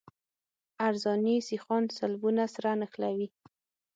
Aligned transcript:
عرضاني 0.85 1.35
سیخان 1.49 1.83
سلبونه 1.97 2.43
سره 2.55 2.71
نښلوي 2.79 3.27